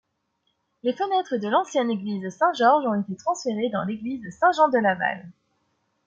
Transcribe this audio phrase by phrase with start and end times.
[0.81, 5.29] Les fenêtres de l'ancienne église Saint-Georges ont été transférées dans l'église Saint-Jean de Laval.